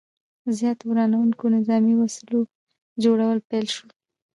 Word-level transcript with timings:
زیاتو 0.57 0.83
ورانوونکو 0.91 1.45
نظامي 1.55 1.93
وسلو 1.97 2.39
جوړول 3.03 3.37
پیل 3.49 3.65
شو. 3.75 3.87